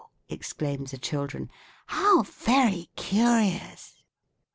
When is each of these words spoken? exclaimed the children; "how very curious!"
exclaimed 0.29 0.87
the 0.87 0.97
children; 0.97 1.47
"how 1.85 2.23
very 2.23 2.89
curious!" 2.95 4.01